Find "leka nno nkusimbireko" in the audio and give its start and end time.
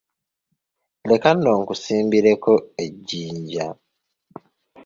1.09-2.53